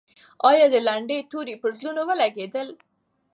[0.49, 2.67] آیا د لنډۍ توري پر زړونو ولګېدل؟